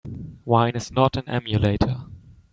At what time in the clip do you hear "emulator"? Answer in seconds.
1.29-2.05